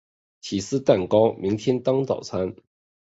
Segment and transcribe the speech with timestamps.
[0.39, 2.55] 起司蛋糕明天当早餐